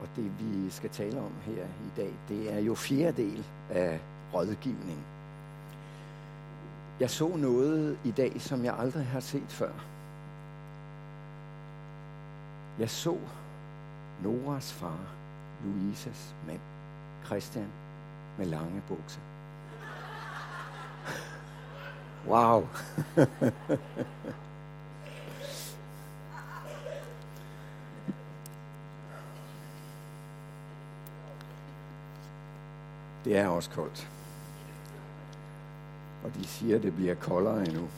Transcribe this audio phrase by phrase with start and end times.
[0.00, 4.00] og det vi skal tale om her i dag, det er jo fjerde del af
[4.34, 4.98] rådgivning.
[7.00, 9.72] Jeg så noget i dag, som jeg aldrig har set før.
[12.78, 13.16] Jeg så
[14.22, 14.98] Noras far,
[15.64, 16.60] Louises mand,
[17.24, 17.68] Christian,
[18.38, 19.20] med lange bukser.
[22.28, 22.66] Wow.
[33.30, 34.10] Det er også koldt.
[36.24, 37.88] Og de siger, at det bliver koldere endnu.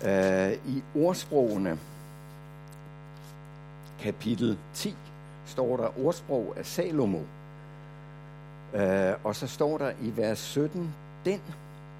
[0.00, 1.78] Uh, I ordsprogene,
[4.00, 4.96] kapitel 10,
[5.46, 7.20] står der ordsprog af Salomo.
[8.74, 10.94] Uh, og så står der i vers 17,
[11.24, 11.40] den,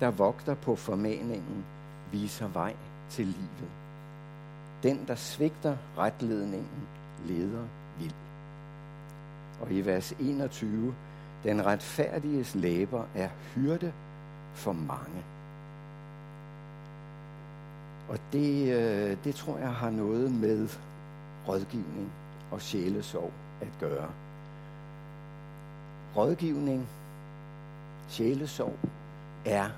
[0.00, 1.64] der vogter på formaningen,
[2.12, 2.74] viser vej
[3.10, 3.70] til livet.
[4.82, 6.88] Den, der svigter retledningen,
[7.26, 7.64] leder.
[9.64, 10.94] Og i vers 21,
[11.44, 13.92] den retfærdiges læber er hyrde
[14.54, 15.24] for mange.
[18.08, 20.68] Og det, øh, det tror jeg har noget med
[21.48, 22.12] rådgivning
[22.50, 24.08] og sjælesorg at gøre.
[26.16, 26.88] Rådgivning,
[28.08, 28.78] sjælesorg,
[29.44, 29.68] er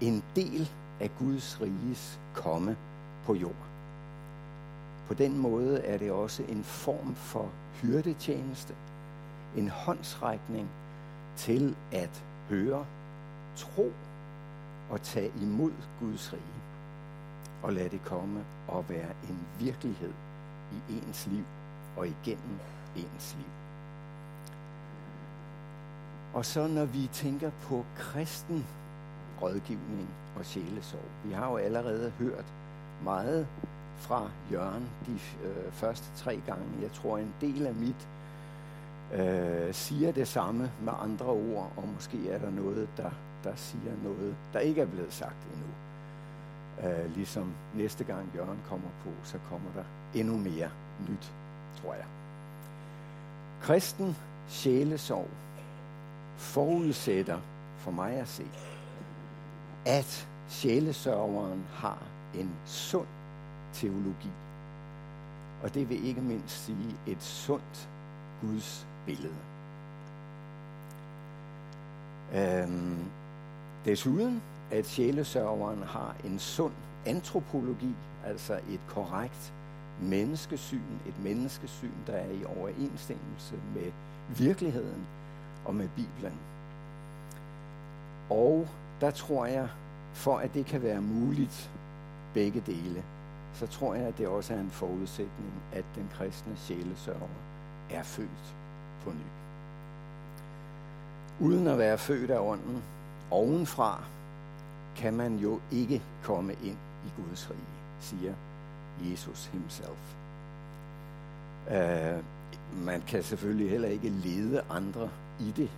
[0.00, 0.70] en del
[1.00, 2.76] af Guds riges komme
[3.24, 3.66] på jord.
[5.08, 7.48] På den måde er det også en form for
[7.82, 8.74] hyrdetjeneste,
[9.56, 10.68] en håndsrækning
[11.36, 12.86] til at høre,
[13.56, 13.92] tro
[14.90, 16.42] og tage imod Guds rige.
[17.62, 20.12] Og lade det komme og være en virkelighed
[20.72, 21.44] i ens liv
[21.96, 22.58] og igennem
[22.96, 23.50] ens liv.
[26.34, 28.66] Og så når vi tænker på kristen
[29.42, 31.08] rådgivning og sjælesorg.
[31.24, 32.44] Vi har jo allerede hørt
[33.04, 33.46] meget
[33.96, 35.12] fra Jørgen de
[35.44, 36.64] øh, første tre gange.
[36.82, 38.08] Jeg tror, en del af mit
[39.14, 43.10] øh, siger det samme med andre ord, og måske er der noget, der,
[43.44, 45.66] der siger noget, der ikke er blevet sagt endnu.
[46.88, 49.84] Øh, ligesom næste gang Jørgen kommer på, så kommer der
[50.20, 50.70] endnu mere
[51.08, 51.32] nyt,
[51.82, 52.04] tror jeg.
[53.62, 54.16] Kristen
[54.48, 55.28] sjælesorg
[56.36, 57.38] forudsætter
[57.78, 58.46] for mig at se,
[59.86, 61.98] at sjælesørgeren har
[62.34, 63.06] en sund
[63.72, 64.30] teologi.
[65.62, 67.88] Og det vil ikke mindst sige et sundt
[68.40, 69.34] Guds billede.
[72.34, 73.04] Øhm,
[73.84, 76.72] desuden, at sjælesørgeren har en sund
[77.06, 77.94] antropologi,
[78.24, 79.52] altså et korrekt
[80.02, 83.92] menneskesyn, et menneskesyn, der er i overensstemmelse med
[84.38, 85.06] virkeligheden
[85.64, 86.38] og med Bibelen.
[88.30, 88.68] Og
[89.00, 89.68] der tror jeg,
[90.12, 91.70] for at det kan være muligt,
[92.34, 93.02] begge dele,
[93.54, 97.28] så tror jeg, at det også er en forudsætning, at den kristne sjælesørger
[97.90, 98.54] er født
[99.06, 99.26] på ny.
[101.46, 102.82] Uden at være født af ånden
[103.30, 104.02] ovenfra,
[104.96, 108.32] kan man jo ikke komme ind i Guds rige, siger
[109.10, 110.14] Jesus himself.
[111.66, 112.24] Uh,
[112.84, 115.08] man kan selvfølgelig heller ikke lede andre
[115.40, 115.70] i det.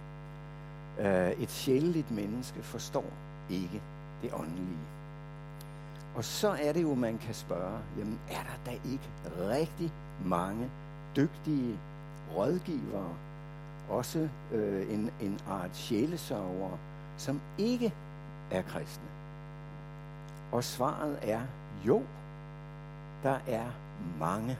[0.99, 3.05] Uh, et sjældent menneske forstår
[3.51, 3.83] ikke
[4.23, 4.79] det åndelige.
[6.15, 9.11] Og så er det jo, man kan spørge, jamen er der da ikke
[9.49, 9.93] rigtig
[10.25, 10.71] mange
[11.17, 11.79] dygtige
[12.37, 13.15] rådgivere,
[13.89, 16.79] også øh, en, en art sjælesørgere,
[17.17, 17.95] som ikke
[18.51, 19.09] er kristne?
[20.53, 21.41] Og svaret er
[21.87, 22.03] jo,
[23.23, 23.71] der er
[24.19, 24.59] mange.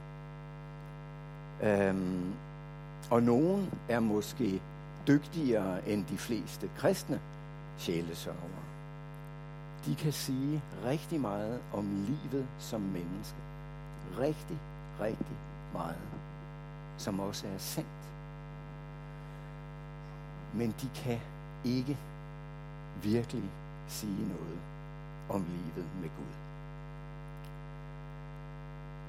[1.63, 2.35] Øhm,
[3.11, 4.63] og nogen er måske
[5.09, 7.21] dygtigere end de fleste kristne
[7.79, 8.65] sjælesørgere.
[9.87, 13.39] De kan sige rigtig meget om livet som menneske.
[14.19, 14.59] Rigtig,
[15.01, 15.37] rigtig
[15.73, 16.18] meget
[16.99, 17.89] som også er sandt.
[20.55, 21.21] Men de kan
[21.65, 21.97] ikke
[23.03, 23.51] virkelig
[23.89, 24.59] sige noget
[25.29, 26.35] om livet med Gud.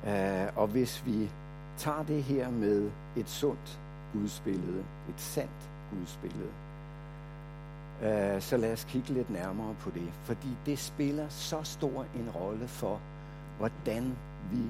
[0.04, 1.30] Uh, og hvis vi
[1.78, 3.80] tager det her med et sundt
[4.14, 6.50] gudsbillede, et sandt gudsbillede,
[8.02, 10.14] uh, så lad os kigge lidt nærmere på det.
[10.24, 13.00] Fordi det spiller så stor en rolle for,
[13.58, 14.16] hvordan
[14.52, 14.64] vi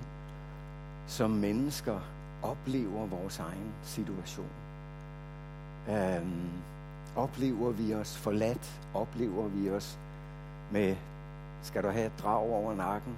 [1.07, 1.99] som mennesker
[2.43, 4.49] oplever vores egen situation.
[5.89, 6.49] Øhm,
[7.15, 8.81] oplever vi os forladt?
[8.93, 9.99] Oplever vi os
[10.71, 10.95] med,
[11.61, 13.13] skal du have et drag over nakken?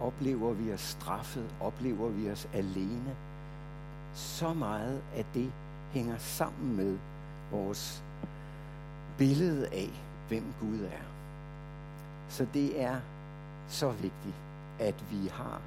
[0.00, 1.54] Oplever vi os straffet?
[1.60, 3.16] Oplever vi os alene?
[4.14, 5.52] Så meget af det
[5.92, 6.98] hænger sammen med
[7.50, 8.02] vores
[9.18, 9.90] billede af,
[10.28, 11.04] hvem Gud er.
[12.28, 13.00] Så det er
[13.68, 14.34] så vigtigt,
[14.78, 15.60] at vi har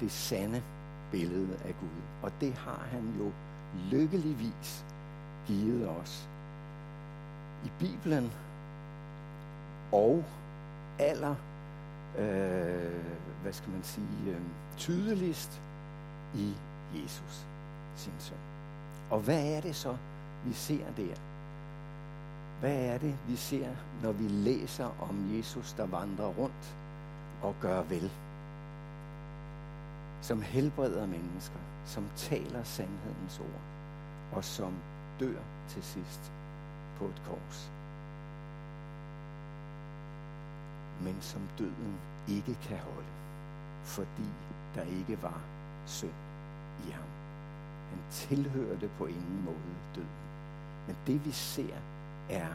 [0.00, 0.62] det sande
[1.12, 2.02] billede af Gud.
[2.22, 3.32] Og det har han jo
[3.90, 4.84] lykkeligvis
[5.46, 6.28] givet os.
[7.64, 8.32] I Bibelen
[9.92, 10.24] og
[10.98, 11.34] aller,
[12.18, 13.04] øh,
[13.42, 14.40] hvad skal man sige, øh,
[14.76, 15.62] tydeligst
[16.34, 16.54] i
[16.94, 17.46] Jesus,
[17.96, 18.38] sin søn.
[19.10, 19.96] Og hvad er det så,
[20.44, 21.14] vi ser der?
[22.60, 23.68] Hvad er det, vi ser,
[24.02, 26.76] når vi læser om Jesus, der vandrer rundt
[27.42, 28.10] og gør vel?
[30.26, 33.62] Som helbreder mennesker, som taler sandhedens ord,
[34.32, 34.74] og som
[35.20, 36.32] dør til sidst
[36.98, 37.70] på et kors.
[41.02, 43.08] Men som døden ikke kan holde,
[43.84, 44.28] fordi
[44.74, 45.40] der ikke var
[45.84, 46.18] synd
[46.86, 47.08] i ham.
[47.90, 50.08] Han tilhørte på ingen måde døden.
[50.86, 51.76] Men det vi ser
[52.30, 52.48] er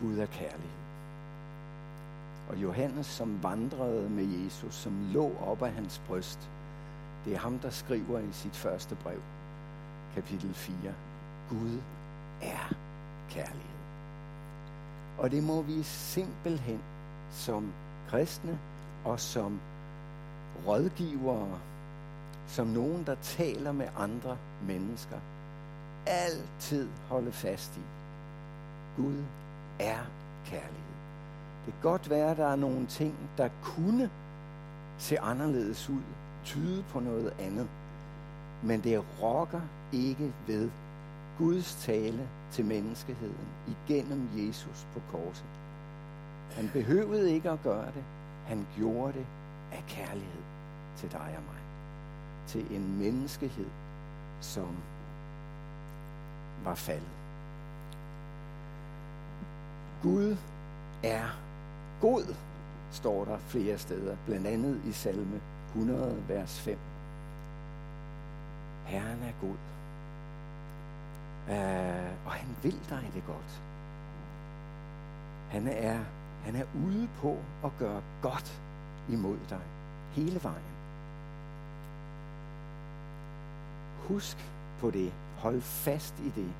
[0.00, 0.87] Gud af kærlighed.
[2.48, 6.50] Og Johannes, som vandrede med Jesus, som lå op af hans bryst,
[7.24, 9.20] det er ham, der skriver i sit første brev,
[10.14, 10.74] kapitel 4.
[11.50, 11.78] Gud
[12.42, 12.74] er
[13.30, 13.78] kærlighed.
[15.18, 16.80] Og det må vi simpelthen
[17.30, 17.72] som
[18.08, 18.58] kristne
[19.04, 19.60] og som
[20.66, 21.58] rådgivere,
[22.46, 24.36] som nogen, der taler med andre
[24.66, 25.18] mennesker,
[26.06, 27.80] altid holde fast i.
[28.96, 29.24] Gud
[29.80, 29.98] er
[30.44, 30.87] kærlighed.
[31.68, 34.10] Det kan godt være, at der er nogle ting, der kunne
[34.98, 36.02] se anderledes ud,
[36.44, 37.68] tyde på noget andet.
[38.62, 39.60] Men det rokker
[39.92, 40.70] ikke ved
[41.38, 45.46] Guds tale til menneskeheden igennem Jesus på korset.
[46.52, 48.04] Han behøvede ikke at gøre det.
[48.46, 49.26] Han gjorde det
[49.72, 50.42] af kærlighed
[50.96, 51.62] til dig og mig.
[52.46, 53.68] Til en menneskehed,
[54.40, 54.76] som
[56.64, 57.08] var faldet.
[60.02, 60.36] Gud
[61.02, 61.47] er
[62.00, 62.34] god,
[62.90, 66.78] står der flere steder, blandt andet i salme 100, vers 5.
[68.84, 69.58] Herren er god,
[71.48, 73.62] uh, og han vil dig det godt.
[75.50, 75.98] Han er,
[76.44, 78.60] han er ude på at gøre godt
[79.08, 79.60] imod dig
[80.12, 80.78] hele vejen.
[84.08, 84.50] Husk
[84.80, 85.12] på det.
[85.38, 86.52] Hold fast i det,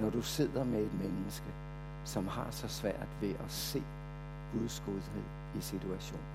[0.00, 1.46] når du sidder med et menneske,
[2.04, 3.82] som har så svært ved at se
[4.58, 5.24] Guds godhed
[5.58, 6.26] i situationen.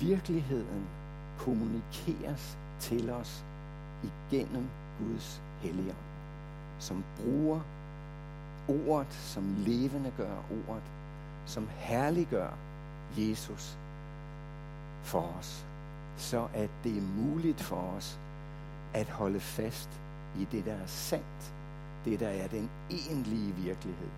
[0.00, 0.86] Virkeligheden
[1.38, 3.44] kommunikeres til os
[4.02, 4.68] igennem
[4.98, 5.96] Guds helligånd,
[6.78, 7.60] som bruger
[8.68, 10.36] ordet, som levende gør
[10.68, 10.82] ordet,
[11.46, 12.50] som herliggør
[13.18, 13.78] Jesus
[15.02, 15.66] for os,
[16.16, 18.18] så at det er muligt for os
[18.94, 19.90] at holde fast
[20.38, 21.54] i det, der er sandt,
[22.04, 24.08] det, der er den egentlige virkelighed,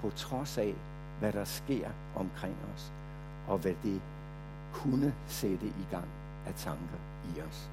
[0.00, 0.74] på trods af,
[1.18, 2.92] hvad der sker omkring os,
[3.48, 4.00] og hvad det
[4.72, 6.08] kunne sætte i gang
[6.46, 6.98] af tanker
[7.36, 7.68] i os.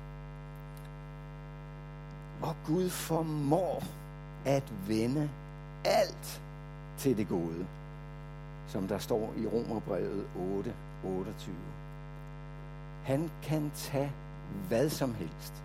[2.41, 3.83] Og Gud formår
[4.45, 5.29] at vende
[5.85, 6.41] alt
[6.97, 7.65] til det gode,
[8.67, 10.73] som der står i Romerbrevet 8,
[11.03, 11.55] 28.
[13.03, 14.11] Han kan tage
[14.67, 15.63] hvad som helst.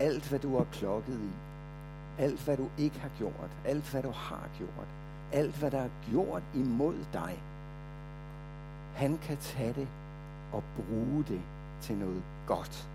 [0.00, 1.30] Alt, hvad du har klokket i.
[2.22, 3.50] Alt, hvad du ikke har gjort.
[3.64, 4.88] Alt, hvad du har gjort.
[5.32, 7.42] Alt, hvad der er gjort imod dig.
[8.94, 9.88] Han kan tage det
[10.52, 11.40] og bruge det
[11.80, 12.88] til noget godt.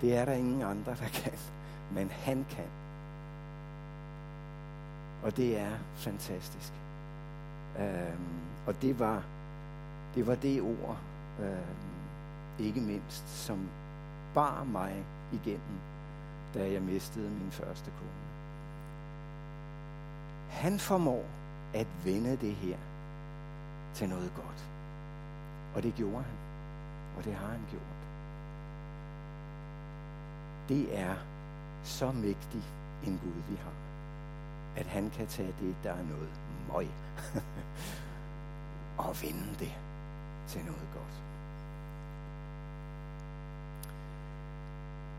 [0.00, 1.38] Det er der ingen andre, der kan.
[1.92, 2.66] Men han kan.
[5.22, 6.72] Og det er fantastisk.
[7.78, 9.22] Øhm, og det var,
[10.14, 10.98] det var det ord,
[11.40, 13.68] øhm, ikke mindst, som
[14.34, 15.78] bar mig igennem,
[16.54, 18.27] da jeg mistede min første kone.
[20.50, 21.24] Han formår
[21.74, 22.76] at vende det her
[23.94, 24.68] til noget godt.
[25.74, 26.38] Og det gjorde han.
[27.16, 27.98] Og det har han gjort.
[30.68, 31.14] Det er
[31.84, 32.62] så mægtig
[33.06, 33.72] en Gud, vi har.
[34.76, 36.30] At han kan tage det, der er noget
[36.72, 36.88] møg,
[39.08, 39.72] og vende det
[40.48, 41.22] til noget godt.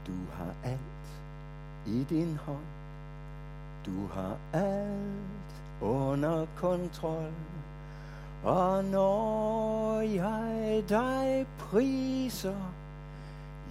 [0.07, 1.23] Du har alt
[1.85, 2.78] i din hånd.
[3.85, 7.33] Du har alt under kontrol.
[8.43, 12.73] Og når jeg dig priser,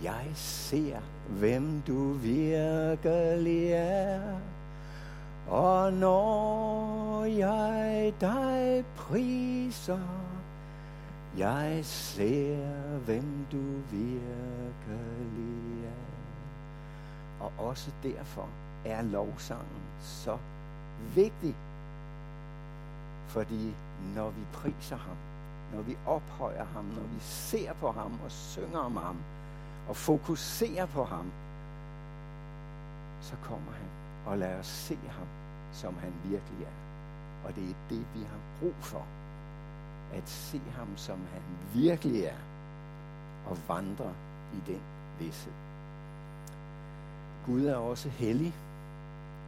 [0.02, 0.98] jeg ser,
[1.28, 4.20] hvem du virkelig er.
[5.48, 9.98] Og når jeg dig priser,
[11.38, 12.66] jeg ser,
[13.04, 16.08] hvem du virkelig er.
[17.40, 18.48] Og også derfor
[18.84, 20.38] er lovsangen så
[21.14, 21.54] vigtig.
[23.28, 23.74] Fordi
[24.14, 25.16] når vi priser ham,
[25.74, 29.16] når vi ophøjer ham, når vi ser på ham og synger om ham
[29.88, 31.30] og fokuserer på ham,
[33.20, 33.88] så kommer han
[34.26, 35.26] og lader os se ham,
[35.72, 36.78] som han virkelig er.
[37.44, 39.02] Og det er det, vi har brug for.
[40.12, 41.42] At se ham, som han
[41.74, 42.36] virkelig er.
[43.46, 44.12] Og vandre
[44.54, 44.80] i den
[45.18, 45.52] vidsthed.
[47.46, 48.54] Gud er også hellig.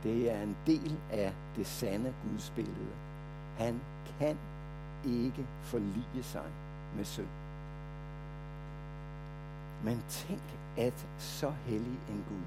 [0.02, 2.92] Det er en del af det sande Guds billede.
[3.58, 3.80] Han
[4.18, 4.36] kan
[5.06, 6.50] ikke forlige sig
[6.96, 7.26] med synd.
[9.84, 10.42] Men tænk,
[10.76, 12.44] at så hellig en Gud,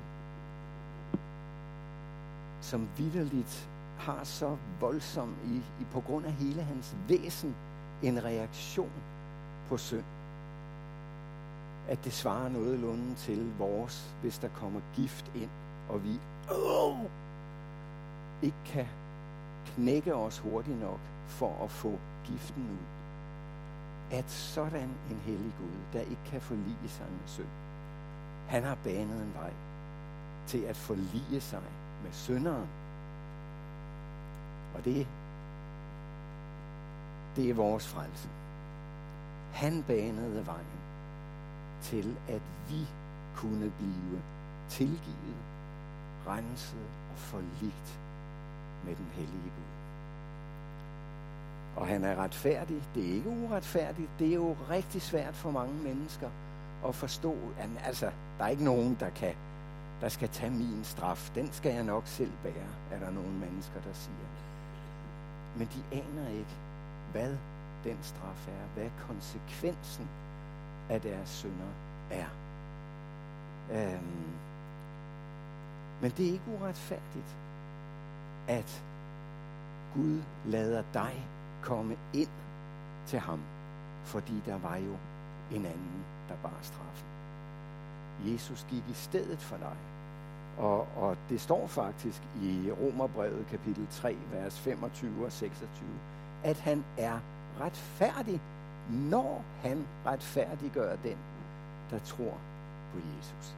[2.62, 7.56] som vidderligt har så voldsom i, i på grund af hele hans væsen
[8.04, 8.92] en reaktion
[9.70, 10.04] på synd,
[11.88, 15.50] at det svarer nogenlunde til vores, hvis der kommer gift ind,
[15.90, 16.20] og vi
[16.52, 16.98] åh,
[18.44, 18.88] ikke kan
[19.66, 22.86] knække os hurtigt nok for at få giften ud.
[24.18, 27.48] At sådan en hellig Gud, der ikke kan forlige sig med synd,
[28.48, 29.54] han har banet en vej
[30.48, 31.62] til at forlige sig
[32.04, 32.68] med synderen.
[34.76, 35.08] Og det,
[37.36, 38.30] det er vores frelse.
[39.54, 40.80] Han banede vejen
[41.82, 42.88] til, at vi
[43.36, 44.22] kunne blive
[44.70, 45.38] tilgivet,
[46.28, 48.03] renset og forligt
[48.86, 49.74] med den hellige Gud.
[51.76, 52.82] Og han er retfærdig.
[52.96, 54.10] Det er ikke uretfærdigt.
[54.20, 56.30] Det er jo rigtig svært for mange mennesker
[56.88, 57.36] at forstå.
[57.60, 59.34] At, altså, der er ikke nogen, der kan
[60.04, 61.32] der skal tage min straf.
[61.36, 64.28] Den skal jeg nok selv bære, er der nogle mennesker, der siger.
[65.58, 66.56] Men de aner ikke,
[67.12, 67.38] hvad
[67.84, 70.08] den straf er, hvad konsekvensen
[70.90, 71.72] af deres synder
[72.12, 72.26] er.
[73.72, 74.34] Øhm,
[76.02, 77.36] men det er ikke uretfærdigt,
[78.48, 78.84] at
[79.94, 81.28] Gud lader dig
[81.62, 82.30] komme ind
[83.06, 83.40] til ham,
[84.04, 84.98] fordi der var jo
[85.52, 87.08] en anden, der bar straffen.
[88.26, 89.78] Jesus gik i stedet for dig.
[90.58, 95.90] Og, og det står faktisk i Romerbrevet kapitel 3, vers 25 og 26,
[96.44, 97.20] at han er
[97.60, 98.42] retfærdig,
[98.90, 101.18] når han retfærdiggør den,
[101.92, 102.38] der tror
[102.94, 103.56] på Jesus.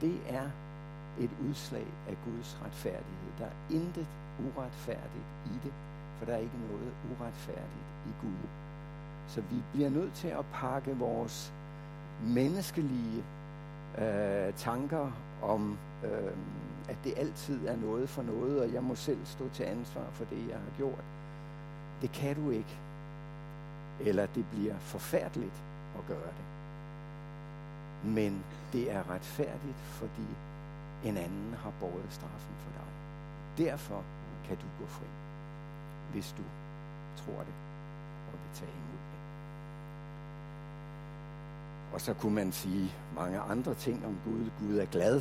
[0.00, 0.50] Det er
[1.20, 3.30] et udslag af Guds retfærdighed.
[3.38, 4.06] Der er intet
[4.46, 5.72] uretfærdigt i det,
[6.18, 8.48] for der er ikke noget uretfærdigt i Gud.
[9.28, 11.52] Så vi bliver nødt til at pakke vores
[12.26, 13.24] menneskelige
[13.98, 16.32] øh, tanker om, øh,
[16.88, 20.24] at det altid er noget for noget, og jeg må selv stå til ansvar for
[20.24, 21.04] det, jeg har gjort.
[22.02, 22.78] Det kan du ikke.
[24.00, 25.62] Eller det bliver forfærdeligt
[25.98, 26.44] at gøre det.
[28.04, 30.26] Men det er retfærdigt, fordi
[31.04, 32.88] en anden har båret straffen for dig.
[33.66, 34.02] Derfor
[34.44, 35.06] kan du gå fri,
[36.12, 36.42] hvis du
[37.16, 37.54] tror det
[38.26, 39.20] og vil tage imod det.
[41.94, 44.50] Og så kunne man sige mange andre ting om Gud.
[44.60, 45.20] Gud er glad,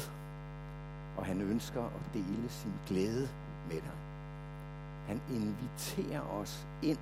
[1.18, 3.30] og han ønsker at dele sin glæde
[3.70, 3.98] med dig.
[5.08, 7.00] Han inviterer os ind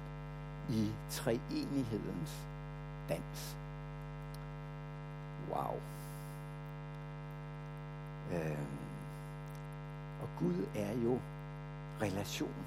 [0.69, 2.47] i treenighedens
[3.09, 3.57] dans.
[5.50, 5.75] Wow.
[8.33, 8.81] Øhm.
[10.21, 11.19] Og Gud er jo
[12.01, 12.65] relation.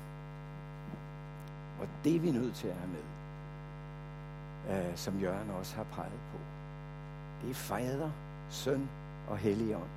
[1.80, 3.04] Og det er vi nødt til at have med,
[4.70, 6.38] øh, som Jørgen også har peget på.
[7.42, 8.10] Det er fader,
[8.50, 8.88] søn
[9.28, 9.90] og helligånd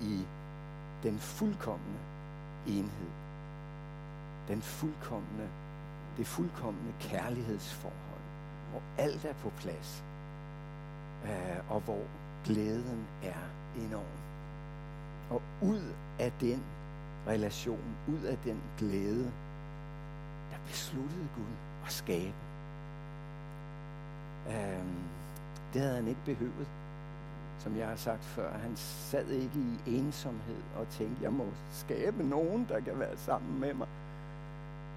[0.00, 0.26] i
[1.02, 1.98] den fuldkommende
[2.66, 3.10] enhed.
[4.48, 5.48] Den fuldkommende,
[6.16, 8.22] det fuldkommende kærlighedsforhold,
[8.70, 10.04] hvor alt er på plads,
[11.24, 12.02] øh, og hvor
[12.44, 13.42] glæden er
[13.76, 14.31] enorm.
[15.32, 15.82] Og ud
[16.18, 16.62] af den
[17.26, 19.32] relation, ud af den glæde,
[20.50, 21.54] der besluttede Gud
[21.86, 22.34] at skabe.
[24.48, 25.04] Øhm,
[25.72, 26.66] det havde han ikke behøvet
[27.62, 32.22] som jeg har sagt før, han sad ikke i ensomhed og tænkte, jeg må skabe
[32.22, 33.88] nogen, der kan være sammen med mig.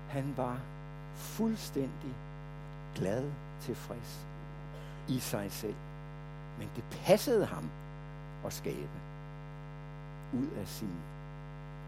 [0.09, 0.59] Han var
[1.15, 2.13] fuldstændig
[2.95, 4.25] glad, tilfreds
[5.07, 5.75] i sig selv.
[6.59, 7.69] Men det passede ham
[8.45, 8.99] at skabe
[10.39, 10.95] ud af sin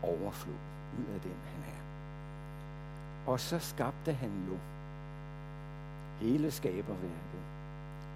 [0.03, 0.55] overflod,
[0.99, 1.81] ud af den han er.
[3.31, 4.57] Og så skabte han jo
[6.19, 7.41] hele skaberværket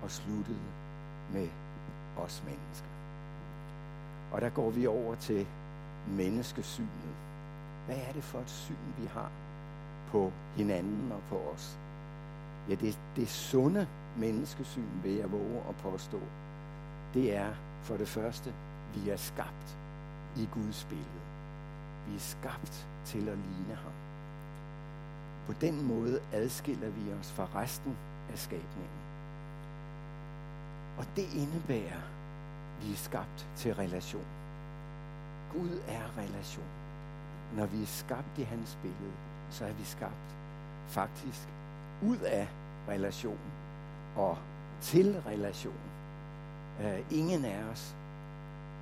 [0.03, 0.57] og sluttede
[1.33, 1.47] med
[2.17, 2.87] os mennesker.
[4.31, 5.47] Og der går vi over til
[6.07, 7.15] menneskesynet.
[7.85, 9.31] Hvad er det for et syn, vi har
[10.11, 11.77] på hinanden og på os?
[12.69, 16.19] Ja, det, det sunde menneskesyn, vil jeg våge at påstå,
[17.13, 18.53] det er for det første,
[18.95, 19.77] vi er skabt
[20.37, 21.21] i Guds billede.
[22.07, 23.91] Vi er skabt til at ligne ham.
[25.47, 27.97] På den måde adskiller vi os fra resten
[28.31, 29.01] af skabningen.
[30.97, 32.01] Og det indebærer,
[32.77, 34.25] at vi er skabt til relation.
[35.53, 36.71] Gud er relation.
[37.55, 39.13] Når vi er skabt i hans billede,
[39.49, 40.35] så er vi skabt
[40.87, 41.47] faktisk
[42.03, 42.47] ud af
[42.87, 43.39] relation
[44.15, 44.37] og
[44.81, 45.91] til relation.
[46.79, 47.95] Uh, ingen af os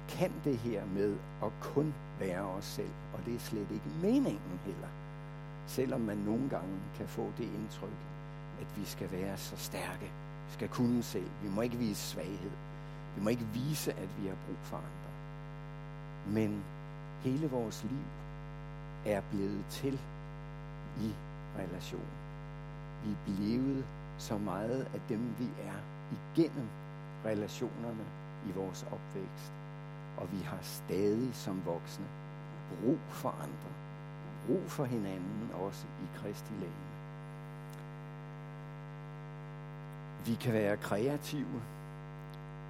[0.10, 4.60] kan det her med at kun være os selv, og det er slet ikke meningen
[4.66, 4.88] heller.
[5.68, 8.00] Selvom man nogle gange kan få det indtryk,
[8.62, 10.12] at vi skal være så stærke,
[10.48, 12.51] vi skal kunne selv, vi må ikke vise svaghed,
[13.16, 15.12] vi må ikke vise, at vi har brug for andre.
[16.34, 16.63] Men
[17.24, 18.06] hele vores liv
[19.06, 20.00] er blevet til
[21.01, 21.13] i
[21.58, 22.12] relation.
[23.04, 23.86] Vi er blevet
[24.18, 25.80] så meget af dem, vi er
[26.12, 26.68] igennem
[27.25, 28.06] relationerne
[28.48, 29.59] i vores opvækst.
[30.20, 32.06] Og vi har stadig som voksne
[32.70, 33.72] brug for andre.
[34.48, 36.90] Brug for hinanden også i Kristi lægen.
[40.26, 41.62] Vi kan være kreative.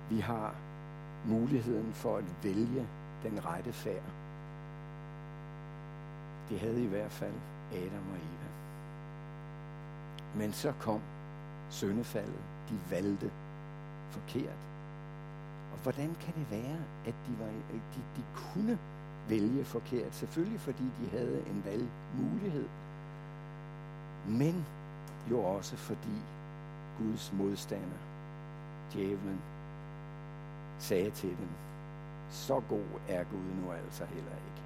[0.09, 0.55] Vi har
[1.25, 2.87] muligheden for at vælge
[3.23, 4.03] den rette færd.
[6.49, 7.33] Det havde i hvert fald
[7.73, 8.49] Adam og Eva.
[10.35, 11.01] Men så kom
[11.69, 12.43] søndefaldet.
[12.69, 13.31] De valgte
[14.09, 14.68] forkert.
[15.83, 18.77] Hvordan kan det være, at de, var, øh, de, de kunne
[19.29, 20.15] vælge forkert?
[20.15, 22.65] Selvfølgelig fordi de havde en valgmulighed.
[24.27, 24.65] Men
[25.31, 26.17] jo også fordi
[26.97, 27.97] Guds modstander,
[28.93, 29.41] djævlen,
[30.79, 31.49] sagde til dem,
[32.29, 34.61] så god er Gud nu altså heller ikke.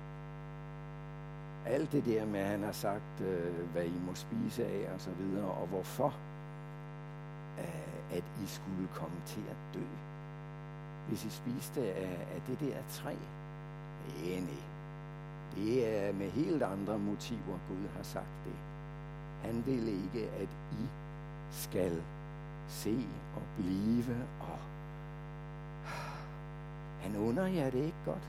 [1.65, 5.01] Alt det der med, at han har sagt, øh, hvad I må spise af og
[5.01, 6.13] så videre, og hvorfor,
[7.59, 9.85] øh, at I skulle komme til at dø.
[11.07, 13.15] Hvis I spiste af, af det der træ,
[14.23, 14.63] nej, nej.
[15.55, 18.55] Det er med helt andre motiver, Gud har sagt det.
[19.43, 20.85] Han vil ikke, at I
[21.51, 22.01] skal
[22.67, 22.97] se
[23.35, 24.59] og blive og
[27.03, 28.27] han under jer det ikke godt.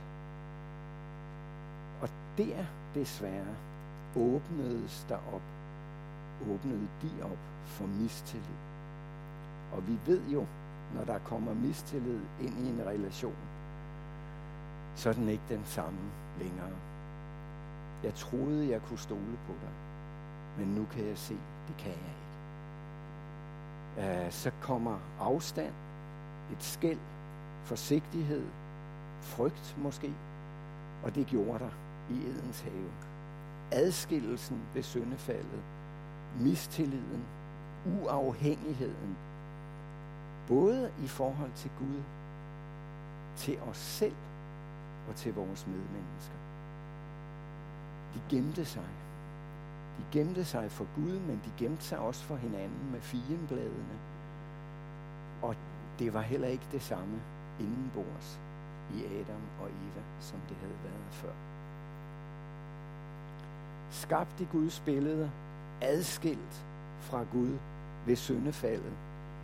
[2.02, 2.08] Og
[2.38, 3.54] der desværre
[4.16, 5.42] åbnedes der op,
[6.50, 8.60] åbnede de op for mistillid.
[9.72, 10.46] Og vi ved jo,
[10.94, 13.36] når der kommer mistillid ind i en relation,
[14.94, 15.98] så er den ikke den samme
[16.38, 16.70] længere.
[18.02, 19.72] Jeg troede, jeg kunne stole på dig,
[20.58, 21.36] men nu kan jeg se,
[21.68, 22.24] det kan jeg ikke.
[24.26, 25.72] Uh, så kommer afstand,
[26.52, 26.98] et skæld,
[27.64, 28.42] forsigtighed,
[29.20, 30.12] frygt måske,
[31.04, 31.70] og det gjorde der
[32.10, 32.90] i Edens have.
[33.72, 35.62] Adskillelsen ved syndefaldet,
[36.40, 37.24] mistilliden,
[38.02, 39.16] uafhængigheden,
[40.48, 42.02] både i forhold til Gud,
[43.36, 44.14] til os selv
[45.08, 46.38] og til vores medmennesker.
[48.14, 48.88] De gemte sig.
[49.98, 53.98] De gemte sig for Gud, men de gemte sig også for hinanden med figenbladene.
[55.42, 55.56] Og
[55.98, 57.20] det var heller ikke det samme
[57.60, 58.40] indenbords
[58.94, 61.32] i Adam og Eva, som det havde været før.
[63.90, 65.30] Skabt i Guds billede,
[65.80, 66.66] adskilt
[67.00, 67.58] fra Gud
[68.06, 68.92] ved syndefaldet.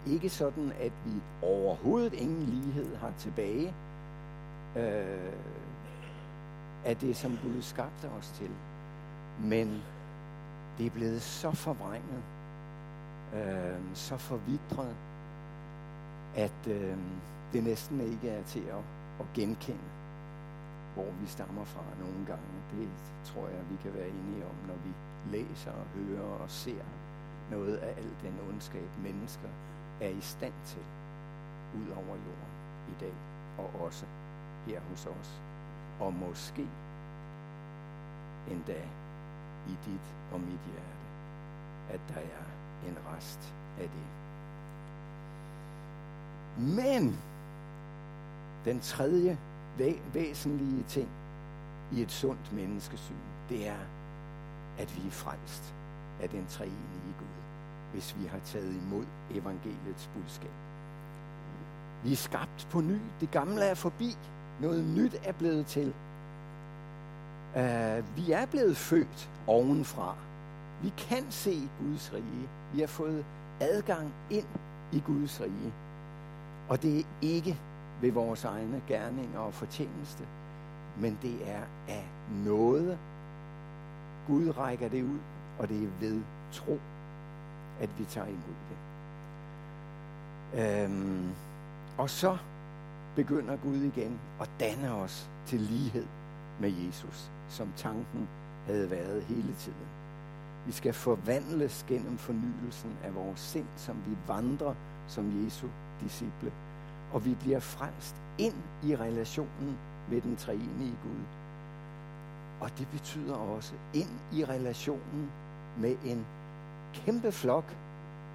[0.06, 3.74] Ikke sådan, at vi overhovedet ingen lighed har tilbage
[4.76, 5.32] øh,
[6.84, 8.50] af det, som Gud skabte os til.
[9.40, 9.82] Men
[10.78, 12.22] det er blevet så forvrænget,
[13.34, 14.96] øh, så forvidret,
[16.36, 16.96] at øh,
[17.52, 18.84] det næsten ikke er til at
[19.20, 19.88] at genkende,
[20.94, 22.50] hvor vi stammer fra nogle gange.
[22.72, 22.88] Det
[23.24, 24.92] tror jeg, vi kan være enige om, når vi
[25.36, 26.84] læser og hører og ser
[27.50, 29.48] noget af al den ondskab, mennesker
[30.00, 30.82] er i stand til
[31.76, 32.54] ud over jorden
[32.88, 33.14] i dag,
[33.58, 34.06] og også
[34.66, 35.40] her hos os.
[36.00, 36.66] Og måske
[38.50, 38.82] endda
[39.68, 41.06] i dit og mit hjerte,
[41.90, 42.44] at der er
[42.88, 44.06] en rest af det.
[46.76, 47.18] Men
[48.64, 49.38] den tredje
[49.78, 51.08] væ- væsentlige ting
[51.92, 53.14] i et sundt menneskesyn,
[53.48, 53.78] det er,
[54.78, 55.74] at vi er frelst
[56.22, 57.09] af den treenige
[57.92, 60.50] hvis vi har taget imod evangeliets budskab.
[62.05, 62.98] Vi er skabt på ny.
[63.20, 64.16] Det gamle er forbi.
[64.61, 65.92] Noget nyt er blevet til.
[67.57, 70.14] Uh, vi er blevet født ovenfra.
[70.83, 72.48] Vi kan se Guds rige.
[72.74, 73.24] Vi har fået
[73.61, 74.46] adgang ind
[74.92, 75.72] i Guds rige.
[76.68, 77.59] Og det er ikke
[78.00, 80.24] ved vores egne gerninger og fortjeneste,
[81.00, 82.09] men det er af
[82.44, 82.98] noget.
[84.26, 85.18] Gud rækker det ud,
[85.59, 86.20] og det er ved
[86.53, 86.79] tro,
[87.80, 88.76] at vi tager imod det.
[90.54, 91.28] Øhm,
[91.98, 92.36] og så
[93.16, 96.06] begynder Gud igen at danne os til lighed
[96.60, 98.28] med Jesus, som tanken
[98.66, 99.86] havde været hele tiden.
[100.66, 104.74] Vi skal forvandles gennem fornyelsen af vores sind, som vi vandrer
[105.08, 105.66] som Jesu
[106.00, 106.52] disciple.
[107.12, 109.76] Og vi bliver frelst ind i relationen
[110.10, 111.24] med den treenige Gud.
[112.60, 115.30] Og det betyder også ind i relationen
[115.78, 116.26] med en
[116.94, 117.64] kæmpe flok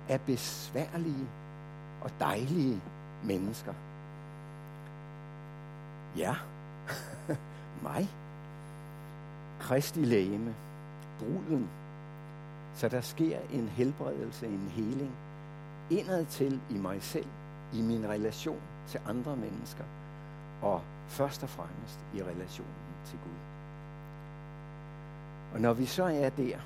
[0.10, 1.28] af besværlige
[2.02, 2.82] og dejlige
[3.24, 3.74] mennesker.
[6.18, 6.36] Ja,
[7.88, 8.10] mig.
[9.60, 10.56] Kristi lægeme,
[11.20, 11.70] bruden.
[12.74, 15.12] Så der sker en helbredelse, en heling
[15.90, 17.28] indad til i mig selv,
[17.74, 19.84] i min relation til andre mennesker,
[20.62, 23.40] og først og fremmest i relationen til Gud.
[25.54, 26.58] Og når vi så er der,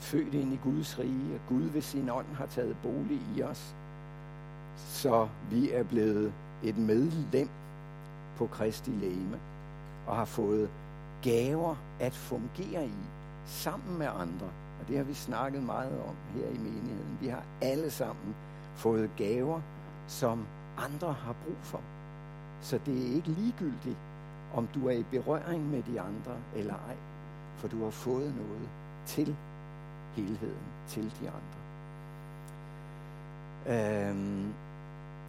[0.00, 3.74] født ind i Guds rige, og Gud ved sin ånd har taget bolig i os,
[4.76, 6.32] så vi er blevet
[6.62, 7.48] et medlem
[8.36, 9.38] på Kristi læme
[10.06, 10.70] og har fået
[11.22, 12.94] gaver at fungere i
[13.46, 14.46] sammen med andre.
[14.80, 17.18] Og det har vi snakket meget om her i menigheden.
[17.20, 18.34] Vi har alle sammen
[18.74, 19.60] fået gaver,
[20.06, 20.46] som
[20.78, 21.80] andre har brug for.
[22.60, 23.96] Så det er ikke ligegyldigt,
[24.54, 26.96] om du er i berøring med de andre eller ej,
[27.56, 28.68] for du har fået noget
[29.06, 29.36] til
[30.16, 31.58] helheden, til de andre.
[33.66, 34.52] Øhm,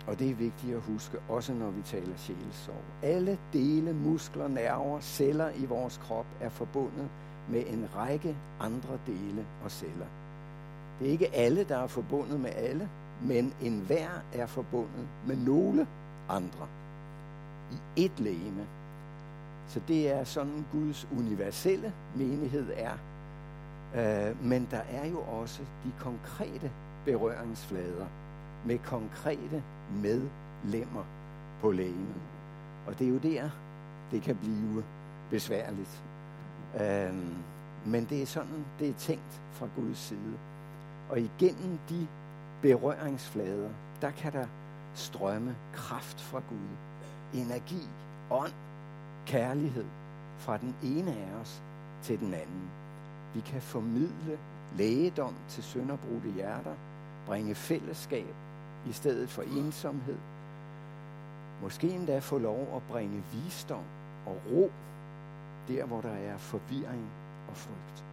[0.08, 2.84] og det er vigtigt at huske, også når vi taler sjælesorg.
[3.04, 7.10] Alle dele, muskler, nerver, celler i vores krop er forbundet
[7.50, 10.06] med en række andre dele og celler.
[11.00, 12.90] Det er ikke alle, der er forbundet med alle,
[13.24, 15.88] men enhver er forbundet med nogle
[16.30, 16.68] andre
[17.72, 18.66] i et lægeme.
[19.68, 22.98] Så det er sådan Guds universelle menighed er.
[23.96, 26.72] Øh, men der er jo også de konkrete
[27.06, 28.06] berøringsflader
[28.66, 29.64] med konkrete
[30.04, 31.04] medlemmer
[31.62, 32.22] på lægemet.
[32.88, 33.50] Og det er jo der,
[34.12, 34.84] det kan blive
[35.30, 36.04] besværligt.
[36.82, 37.36] Øhm,
[37.86, 40.38] men det er sådan, det er tænkt fra Guds side.
[41.10, 42.08] Og igennem de
[42.62, 43.70] berøringsflader,
[44.02, 44.46] der kan der
[44.94, 46.68] strømme kraft fra Gud.
[47.34, 47.88] Energi,
[48.32, 48.52] ånd,
[49.26, 49.86] kærlighed
[50.38, 51.62] fra den ene af os
[52.04, 52.70] til den anden.
[53.34, 54.40] Vi kan formidle
[54.78, 56.76] lægedom til sønderbrudte hjerter,
[57.26, 58.36] bringe fællesskab
[58.90, 60.18] i stedet for ensomhed.
[61.62, 63.84] Måske endda få lov at bringe visdom
[64.26, 64.72] og ro
[65.68, 67.10] der, hvor der er forvirring
[67.50, 68.04] og frygt.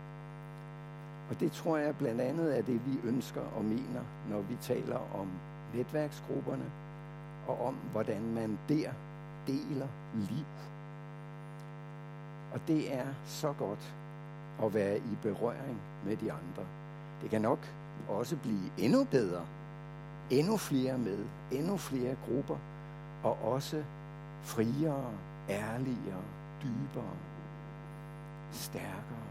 [1.31, 4.99] Og det tror jeg blandt andet er det, vi ønsker og mener, når vi taler
[5.15, 5.29] om
[5.75, 6.71] netværksgrupperne,
[7.49, 8.91] og om, hvordan man der
[9.47, 10.47] deler liv.
[12.53, 13.95] Og det er så godt
[14.63, 16.65] at være i berøring med de andre.
[17.23, 17.59] Det kan nok
[18.09, 19.43] også blive endnu bedre,
[20.31, 21.19] endnu flere med,
[21.53, 22.57] endnu flere grupper,
[23.23, 23.83] og også
[24.43, 25.13] friere,
[25.49, 26.23] ærligere,
[26.63, 27.17] dybere,
[28.53, 29.27] stærkere.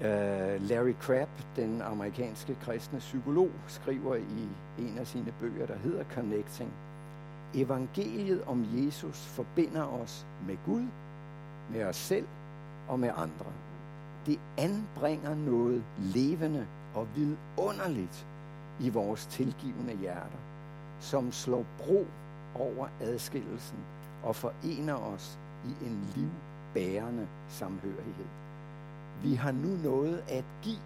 [0.00, 6.04] Uh, Larry Crabb, den amerikanske kristne psykolog, skriver i en af sine bøger, der hedder
[6.14, 6.70] Connecting.
[7.54, 10.86] Evangeliet om Jesus forbinder os med Gud,
[11.70, 12.26] med os selv
[12.88, 13.52] og med andre.
[14.26, 18.26] Det anbringer noget levende og vidunderligt
[18.80, 20.38] i vores tilgivende hjerter,
[21.00, 22.06] som slår bro
[22.54, 23.78] over adskillelsen
[24.22, 28.26] og forener os i en livbærende samhørighed.
[29.22, 30.80] Vi har nu noget at give,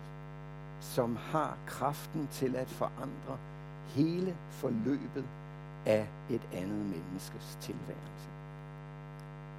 [0.81, 3.39] som har kraften til at forandre
[3.89, 5.25] hele forløbet
[5.87, 8.29] af et andet menneskes tilværelse.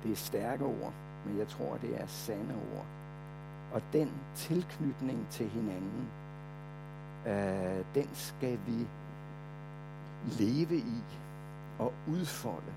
[0.04, 0.94] Det er stærke ord,
[1.26, 2.86] men jeg tror, det er sande ord.
[3.74, 6.08] Og den tilknytning til hinanden,
[7.28, 8.88] øh, den skal vi
[10.40, 11.04] leve i
[11.80, 12.74] og udfolde.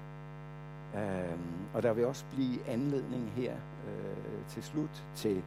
[0.97, 1.39] Øh,
[1.75, 3.55] og der vil også blive anledning her
[3.89, 5.43] øh, til slut til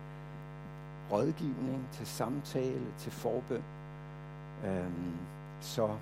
[1.12, 3.64] rådgivning, til samtale, til forbøn.
[4.66, 4.90] Øh,
[5.62, 5.96] så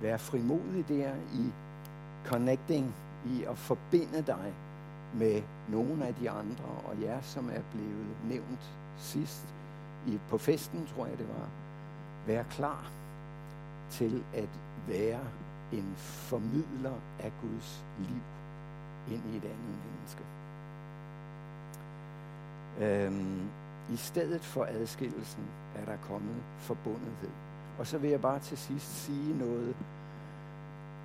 [0.00, 1.52] vær frimodig der i
[2.24, 2.94] connecting,
[3.26, 4.52] i at forbinde dig
[5.14, 9.54] med nogle af de andre, og jer, som er blevet nævnt sidst
[10.06, 11.48] i, på festen, tror jeg det var,
[12.26, 12.90] være klar
[13.90, 14.48] til at
[14.88, 15.20] være
[15.72, 18.22] en formidler af Guds liv
[19.14, 20.24] ind i et andet menneske.
[22.80, 23.48] Øhm,
[23.92, 25.42] I stedet for adskillelsen
[25.76, 27.30] er der kommet forbundethed.
[27.78, 29.76] Og så vil jeg bare til sidst sige noget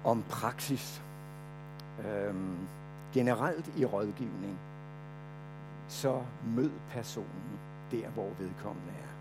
[0.04, 1.02] om praksis.
[2.06, 2.58] Øhm,
[3.16, 4.58] generelt i rådgivning,
[5.88, 6.22] så
[6.56, 7.60] mød personen
[7.92, 9.14] der, hvor vedkommende er.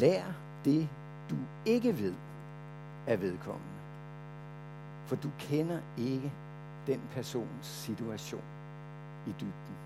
[0.00, 0.24] Lær
[0.64, 0.88] det,
[1.30, 2.14] du ikke ved
[3.06, 3.80] af vedkommende.
[5.06, 6.32] For du kender ikke
[6.86, 8.42] den persons situation
[9.26, 9.76] i dybden.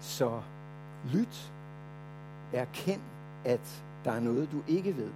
[0.00, 0.42] Så
[1.12, 1.52] Lyt.
[2.52, 3.00] Erkend,
[3.44, 5.10] at der er noget, du ikke ved,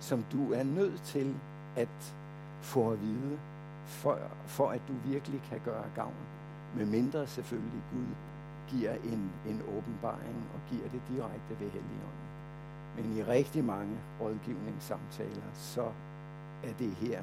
[0.00, 1.34] som du er nødt til
[1.76, 2.14] at
[2.60, 3.38] få at vide,
[3.84, 6.14] for, for at du virkelig kan gøre gavn.
[6.76, 8.06] Med mindre selvfølgelig Gud
[8.68, 12.24] giver en, en åbenbaring og giver det direkte ved Helligånden.
[12.96, 15.92] Men i rigtig mange rådgivningssamtaler, så
[16.64, 17.22] er det her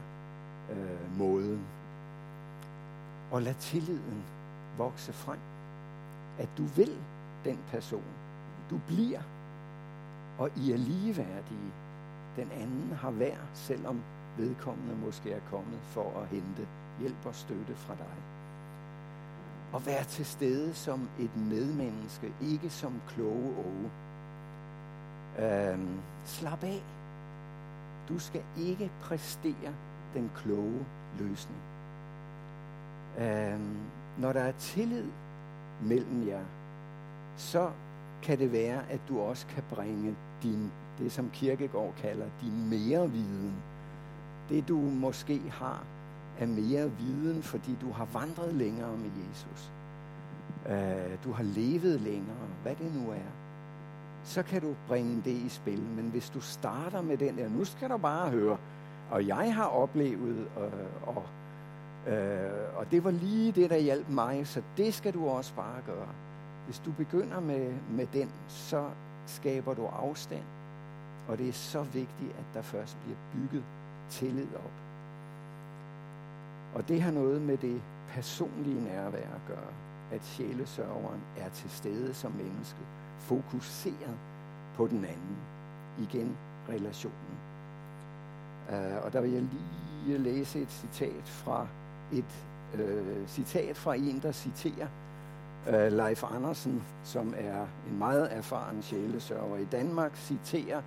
[0.71, 1.61] øh, måden.
[3.31, 4.23] Og lad tilliden
[4.77, 5.39] vokse frem.
[6.39, 6.97] At du vil
[7.45, 8.03] den person.
[8.69, 9.21] Du bliver.
[10.39, 11.71] Og I er ligeværdige.
[12.35, 14.01] Den anden har værd, selvom
[14.37, 16.67] vedkommende måske er kommet for at hente
[16.99, 18.15] hjælp og støtte fra dig.
[19.73, 23.89] Og vær til stede som et medmenneske, ikke som kloge åge.
[25.39, 26.83] Øhm, slap af.
[28.09, 29.73] Du skal ikke præstere
[30.13, 30.85] den kloge
[31.19, 31.59] løsning.
[33.19, 33.77] Øhm,
[34.17, 35.05] når der er tillid
[35.81, 36.43] mellem jer,
[37.37, 37.71] så
[38.23, 43.11] kan det være, at du også kan bringe din, det som Kirkegaard kalder din mere
[43.11, 43.53] viden.
[44.51, 45.83] Det du måske har
[46.39, 49.71] af mere viden, fordi du har vandret længere med Jesus.
[50.65, 53.31] Uh, du har levet længere, hvad det nu er.
[54.23, 55.81] Så kan du bringe det i spil.
[55.81, 58.57] Men hvis du starter med den der, nu skal du bare høre,
[59.11, 61.23] og jeg har oplevet, uh, og,
[62.07, 65.81] uh, og det var lige det, der hjalp mig, så det skal du også bare
[65.85, 66.09] gøre.
[66.65, 68.85] Hvis du begynder med, med den, så
[69.25, 70.43] skaber du afstand.
[71.27, 73.63] Og det er så vigtigt, at der først bliver bygget
[74.11, 74.71] tillid op.
[76.75, 79.73] Og det har noget med det personlige nærvær at gøre.
[80.11, 82.79] At sjælesørgeren er til stede som menneske.
[83.19, 84.17] Fokuseret
[84.75, 85.37] på den anden.
[85.99, 86.37] Igen
[86.69, 87.37] relationen.
[88.69, 89.43] Uh, og der vil jeg
[90.05, 91.67] lige læse et citat fra
[92.13, 94.87] et uh, citat fra en, der citerer
[95.67, 100.81] uh, Leif Andersen, som er en meget erfaren sjælesørger i Danmark, citerer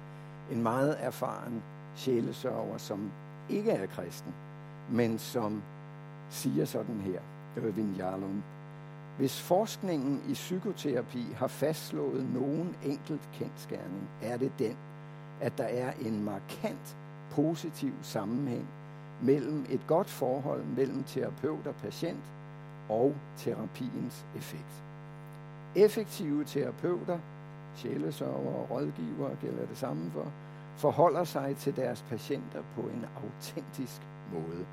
[0.53, 1.63] en meget erfaren
[1.97, 3.11] sjælesørger, som
[3.49, 4.35] ikke er kristen,
[4.91, 5.63] men som
[6.31, 7.21] siger sådan her,
[7.57, 8.43] Irvin Jarlum.
[9.19, 14.77] Hvis forskningen i psykoterapi har fastslået nogen enkelt kendskærning, er det den,
[15.41, 16.97] at der er en markant
[17.31, 18.67] positiv sammenhæng
[19.23, 22.25] mellem et godt forhold mellem terapeut og patient
[22.89, 24.83] og terapiens effekt.
[25.77, 27.19] Effektive terapeuter,
[27.77, 30.33] sjælesørger og rådgivere gælder det samme for,
[30.77, 34.67] forholder sig til deres patienter på en autentisk måde.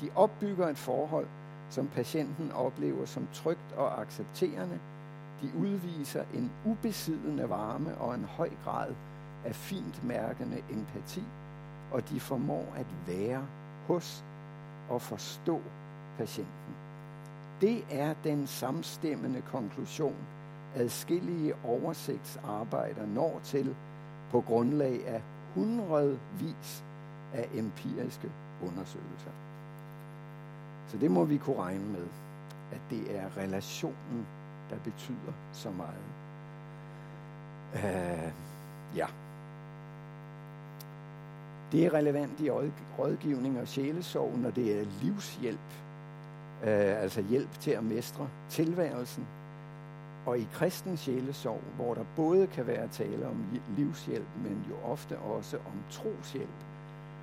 [0.00, 1.26] De opbygger et forhold,
[1.70, 4.78] som patienten oplever som trygt og accepterende.
[5.42, 8.94] De udviser en ubesiddende varme og en høj grad
[9.44, 11.22] af fint mærkende empati,
[11.92, 13.46] og de formår at være
[13.86, 14.24] hos
[14.90, 15.60] og forstå
[16.18, 16.74] patienten.
[17.60, 20.16] Det er den samstemmende konklusion,
[20.74, 23.76] adskillige oversigtsarbejder når til
[24.30, 25.22] på grundlag af
[25.56, 26.84] hundredvis
[27.34, 28.30] af empiriske
[28.62, 29.30] undersøgelser.
[30.88, 32.06] Så det må vi kunne regne med,
[32.72, 34.26] at det er relationen,
[34.70, 36.06] der betyder så meget.
[37.74, 38.32] Uh,
[38.96, 39.06] ja.
[41.72, 42.50] Det er relevant i
[42.98, 45.58] rådgivning og sjælesorg, når det er livshjælp.
[46.62, 49.26] Uh, altså hjælp til at mestre tilværelsen.
[50.26, 53.44] Og i kristen sjælesorg, hvor der både kan være tale om
[53.76, 56.48] livshjælp, men jo ofte også om troshjælp,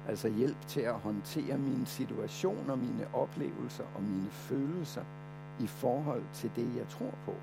[0.07, 5.01] Altså hjælp til at håndtere mine situationer, mine oplevelser og mine følelser
[5.59, 7.33] i forhold til det, jeg tror på.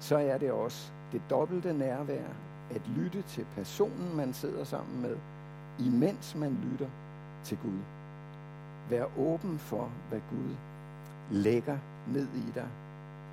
[0.00, 2.24] Så er det også det dobbelte nærvær
[2.70, 5.16] at lytte til personen, man sidder sammen med,
[5.78, 6.88] imens man lytter
[7.44, 7.78] til Gud.
[8.90, 10.54] Vær åben for, hvad Gud
[11.30, 12.68] lægger ned i dig,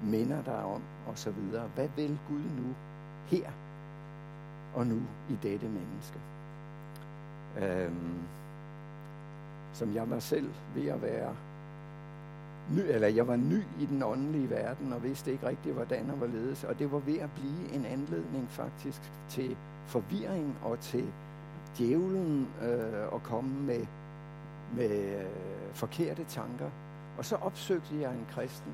[0.03, 1.33] minder dig om osv.
[1.75, 2.75] Hvad vil Gud nu
[3.25, 3.49] her
[4.75, 6.19] og nu i dette menneske?
[7.61, 8.19] øhm,
[9.73, 11.35] som jeg var selv ved at være
[12.71, 16.15] ny, eller jeg var ny i den åndelige verden, og vidste ikke rigtig, hvordan og
[16.15, 16.63] hvorledes.
[16.63, 21.05] Og det var ved at blive en anledning faktisk til forvirring og til
[21.77, 23.85] djævlen øh, at komme med,
[24.75, 25.25] med øh,
[25.73, 26.69] forkerte tanker.
[27.17, 28.71] Og så opsøgte jeg en kristen,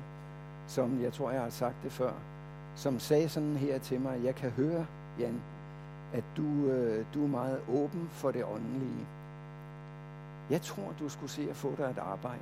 [0.70, 2.12] som jeg tror, jeg har sagt det før,
[2.76, 4.86] som sagde sådan her til mig, jeg kan høre,
[5.18, 5.40] Jan,
[6.12, 9.06] at du, øh, du er meget åben for det åndelige.
[10.50, 12.40] Jeg tror, du skulle se at få dig et arbejde.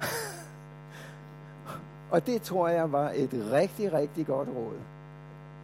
[2.12, 4.78] Og det tror jeg var et rigtig, rigtig godt råd.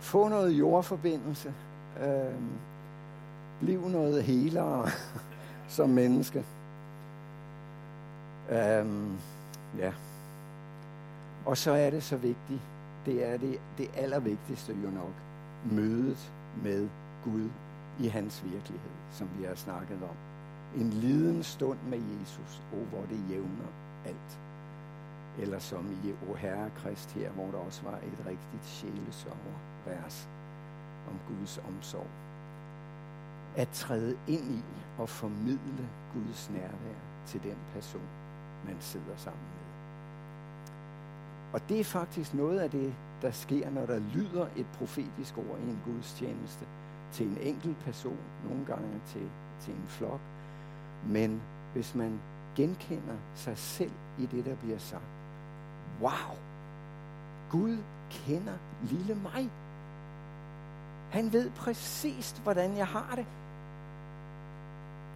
[0.01, 1.55] Få noget jordforbindelse.
[2.03, 2.35] Øh,
[3.61, 4.89] bliv noget helere
[5.77, 6.45] som menneske.
[8.51, 8.87] Øh,
[9.79, 9.93] ja.
[11.47, 12.61] Og så er det så vigtigt,
[13.07, 15.15] det er det, det allervigtigste jo nok.
[15.73, 16.89] Mødet med
[17.25, 17.49] Gud
[18.01, 20.17] i hans virkelighed, som vi har snakket om.
[20.81, 23.71] En liden stund med Jesus, og hvor det jævner
[24.05, 24.41] alt.
[25.39, 30.29] Eller som i O Herre Krist her, hvor der også var et rigtigt sjælesover-vers
[31.09, 32.07] om Guds omsorg.
[33.57, 34.63] At træde ind i
[34.99, 38.09] og formidle Guds nærvær til den person,
[38.67, 39.72] man sidder sammen med.
[41.53, 45.59] Og det er faktisk noget af det, der sker, når der lyder et profetisk ord
[45.67, 46.65] i en gudstjeneste
[47.13, 50.21] til en enkelt person, nogle gange til, til en flok.
[51.07, 52.21] Men hvis man
[52.57, 55.03] genkender sig selv i det, der bliver sagt.
[56.01, 56.37] Wow!
[57.51, 57.79] Gud
[58.11, 59.51] kender lille mig.
[61.11, 63.27] Han ved præcis, hvordan jeg har det.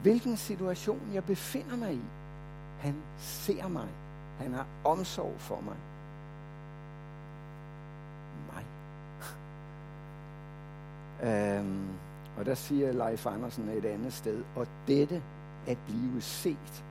[0.02, 2.02] Hvilken situation jeg befinder mig i.
[2.80, 3.88] Han ser mig.
[4.38, 5.76] Han har omsorg for mig.
[11.22, 11.88] Øhm,
[12.38, 15.22] og der siger Leif Andersen et andet sted, og dette
[15.66, 16.84] at blive set,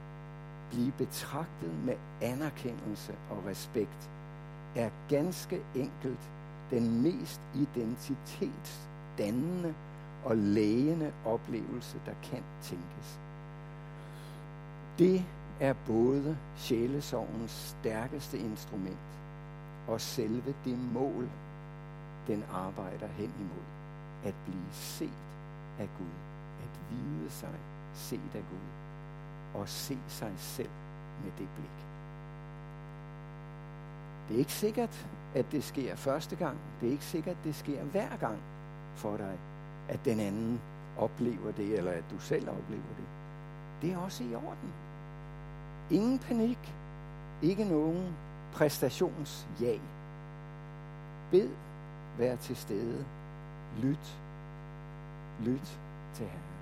[0.71, 4.09] blive betragtet med anerkendelse og respekt,
[4.75, 6.29] er ganske enkelt
[6.71, 9.73] den mest identitetsdannende
[10.25, 13.19] og lægende oplevelse, der kan tænkes.
[14.99, 15.25] Det
[15.59, 18.97] er både sjælesorgens stærkeste instrument
[19.87, 21.29] og selve det mål,
[22.27, 23.74] den arbejder hen imod
[24.23, 25.09] at blive set
[25.79, 26.15] af Gud,
[26.63, 27.59] at vide sig
[27.93, 30.69] set af Gud, og se sig selv
[31.23, 31.85] med det blik.
[34.27, 36.57] Det er ikke sikkert, at det sker første gang.
[36.81, 38.37] Det er ikke sikkert, at det sker hver gang
[38.95, 39.37] for dig,
[39.89, 40.61] at den anden
[40.97, 43.05] oplever det, eller at du selv oplever det.
[43.81, 44.73] Det er også i orden.
[45.91, 46.73] Ingen panik.
[47.41, 48.15] Ikke nogen
[48.53, 49.81] præstationsjag.
[51.31, 51.49] Bed,
[52.17, 53.05] vær til stede
[53.81, 54.19] Lyt.
[55.39, 55.79] Lyt
[56.13, 56.55] til Herren.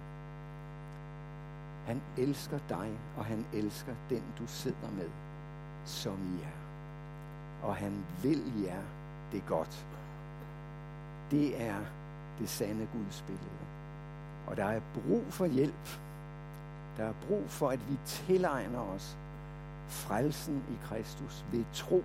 [1.86, 5.10] Han elsker dig, og han elsker den, du sidder med,
[5.86, 6.63] som I er.
[7.67, 8.82] Og han vil jer
[9.32, 9.86] det godt.
[11.32, 11.80] Det er
[12.39, 13.65] det sande Guds billede.
[14.47, 15.99] Og der er brug for hjælp.
[16.97, 19.17] Der er brug for, at vi tilegner os
[19.88, 22.04] frelsen i Kristus ved tro.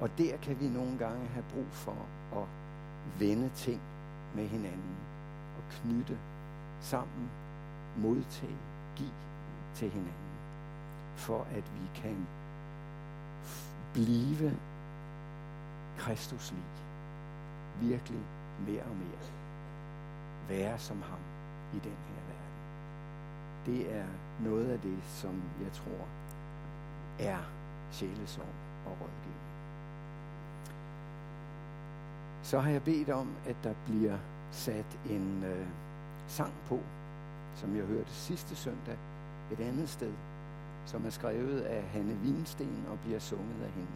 [0.00, 1.96] Og der kan vi nogle gange have brug for
[2.32, 2.46] at
[3.18, 3.80] vende ting
[4.34, 4.96] med hinanden
[5.56, 6.18] og knytte
[6.80, 7.30] sammen,
[7.96, 8.58] modtage,
[8.96, 9.10] give
[9.74, 10.32] til hinanden,
[11.16, 12.26] for at vi kan
[13.92, 14.56] blive
[15.98, 16.64] Kristus lig.
[17.90, 18.20] Virkelig
[18.66, 19.28] mere og mere.
[20.48, 21.18] Være som ham
[21.74, 22.62] i den her verden.
[23.66, 24.06] Det er
[24.40, 26.06] noget af det, som jeg tror
[27.18, 27.38] er
[27.90, 28.54] sjælesorg
[28.86, 29.21] og rød.
[32.42, 34.16] Så har jeg bedt om, at der bliver
[34.50, 35.66] sat en øh,
[36.28, 36.78] sang på,
[37.56, 38.96] som jeg hørte sidste søndag
[39.52, 40.12] et andet sted,
[40.86, 43.88] som er skrevet af Hanne Winsten og bliver sunget af hende.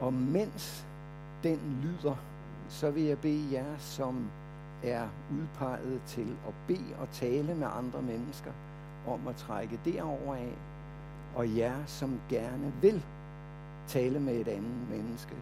[0.00, 0.86] Og mens
[1.42, 2.16] den lyder,
[2.68, 4.30] så vil jeg bede jer, som
[4.82, 8.50] er udpeget til at bede og tale med andre mennesker,
[9.06, 10.52] om at trække derover af,
[11.34, 13.02] og jer, som gerne vil
[13.86, 15.34] tale med et andet menneske,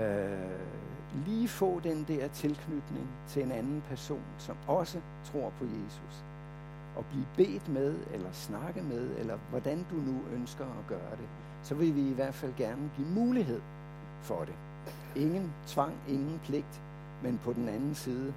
[0.00, 6.24] øh, lige få den der tilknytning til en anden person, som også tror på Jesus.
[6.96, 11.28] Og blive bedt med, eller snakke med, eller hvordan du nu ønsker at gøre det,
[11.62, 13.60] så vil vi i hvert fald gerne give mulighed
[14.22, 14.54] for det.
[15.16, 16.82] Ingen tvang, ingen pligt,
[17.22, 18.34] men på den anden side,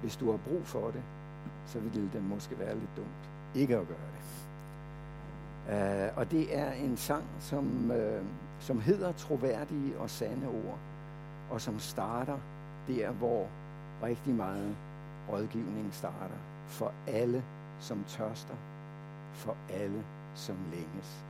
[0.00, 1.02] hvis du har brug for det,
[1.66, 4.22] så vil det måske være lidt dumt ikke at gøre det.
[5.68, 8.26] Uh, og det er en sang, som, uh,
[8.60, 10.78] som hedder Troværdige og Sande Ord
[11.52, 12.38] og som starter
[12.86, 13.46] der, hvor
[14.02, 14.76] rigtig meget
[15.28, 16.38] rådgivning starter.
[16.66, 17.44] For alle,
[17.80, 18.54] som tørster.
[19.32, 21.24] For alle, som længes.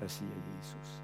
[0.00, 1.02] Der siger Jesus.